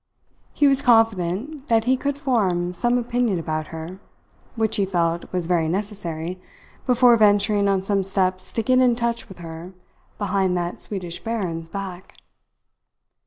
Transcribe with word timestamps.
He 0.53 0.65
was 0.67 0.81
confident 0.81 1.67
that 1.67 1.83
he 1.83 1.95
could 1.95 2.17
form 2.17 2.73
some 2.73 2.97
opinion 2.97 3.37
about 3.37 3.67
her 3.67 3.99
which, 4.55 4.77
he 4.77 4.83
felt, 4.87 5.31
was 5.31 5.45
very 5.45 5.67
necessary, 5.67 6.41
before 6.87 7.15
venturing 7.17 7.67
on 7.69 7.83
some 7.83 8.01
steps 8.01 8.51
to 8.53 8.63
get 8.63 8.79
in 8.79 8.95
touch 8.95 9.29
with 9.29 9.37
her 9.37 9.73
behind 10.17 10.57
that 10.57 10.81
Swedish 10.81 11.23
baron's 11.23 11.69
back. 11.69 12.15